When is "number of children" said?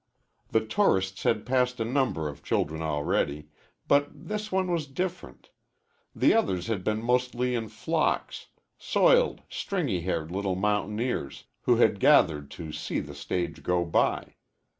1.85-2.81